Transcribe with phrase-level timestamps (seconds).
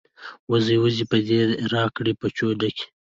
[0.29, 1.39] ـ وزې وزې پۍ دې
[1.73, 2.85] راکړې د پچو ډکې.